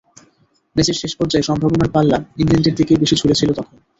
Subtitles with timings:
[0.75, 3.75] ম্যাচের শেষ পর্যায়ে সম্ভাবনার পাল্লা ইংল্যান্ডের দিকেই বেশি ঝুলে ছিল তখন।